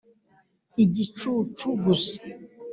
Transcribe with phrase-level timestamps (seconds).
[0.83, 2.17] igicucu gusa.